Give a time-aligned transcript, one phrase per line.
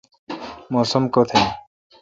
[0.73, 1.45] موسم کوتھ این۔